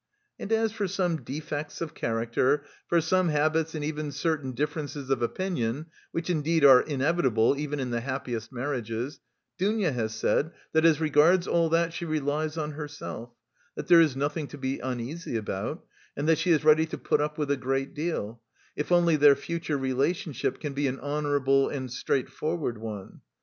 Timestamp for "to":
14.47-14.57, 16.87-16.97